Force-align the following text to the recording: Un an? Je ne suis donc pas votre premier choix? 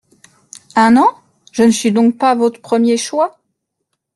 Un 0.75 0.97
an? 0.97 1.11
Je 1.51 1.61
ne 1.61 1.69
suis 1.69 1.91
donc 1.91 2.17
pas 2.17 2.33
votre 2.33 2.59
premier 2.59 2.97
choix? 2.97 3.37